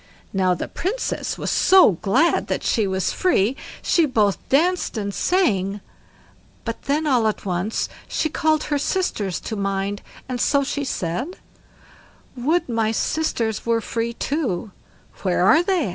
[0.33, 5.79] Now the Princess was so glad that she was free, she both danced and sang,
[6.65, 11.37] but then all at once she called her sisters to mind, and so she said:
[12.35, 14.71] "Would my sisters were free too"
[15.21, 15.89] "Where are they?"